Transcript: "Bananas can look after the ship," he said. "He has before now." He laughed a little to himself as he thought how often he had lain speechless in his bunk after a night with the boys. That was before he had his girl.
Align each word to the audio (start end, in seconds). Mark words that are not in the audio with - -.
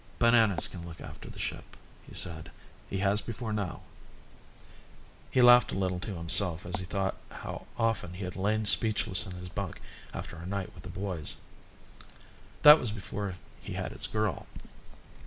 "Bananas 0.17 0.67
can 0.67 0.83
look 0.83 0.99
after 0.99 1.29
the 1.29 1.37
ship," 1.37 1.77
he 2.09 2.15
said. 2.15 2.49
"He 2.89 2.97
has 2.97 3.21
before 3.21 3.53
now." 3.53 3.81
He 5.29 5.43
laughed 5.43 5.71
a 5.71 5.77
little 5.77 5.99
to 5.99 6.15
himself 6.15 6.65
as 6.65 6.77
he 6.77 6.85
thought 6.85 7.17
how 7.29 7.67
often 7.77 8.15
he 8.15 8.23
had 8.23 8.35
lain 8.35 8.65
speechless 8.65 9.27
in 9.27 9.33
his 9.33 9.47
bunk 9.47 9.79
after 10.11 10.37
a 10.37 10.47
night 10.47 10.73
with 10.73 10.81
the 10.85 10.89
boys. 10.89 11.35
That 12.63 12.79
was 12.79 12.91
before 12.91 13.35
he 13.61 13.73
had 13.73 13.91
his 13.91 14.07
girl. 14.07 14.47